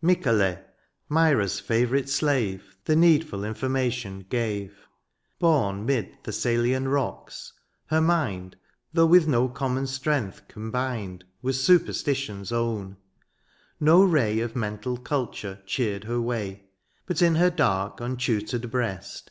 [0.00, 0.60] Mycale,
[1.08, 4.86] Myra's favourite slave, The needful information gave.
[5.40, 7.52] Bom 'mid Thessalian rocks—
[7.90, 8.58] ^her mind, {q)
[8.92, 12.98] Though with no common strength combined Was superstition's own;
[13.80, 16.66] no ray Of mental culture cheered her way;
[17.06, 19.28] But in her dark untutored breast.